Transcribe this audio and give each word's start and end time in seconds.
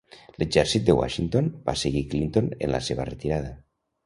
L'exèrcit 0.43 0.87
de 0.87 0.95
Washington 0.99 1.51
va 1.69 1.75
seguir 1.83 2.03
Clinton 2.15 2.49
en 2.59 2.75
la 2.79 2.81
seva 2.89 3.07
retirada. 3.13 3.55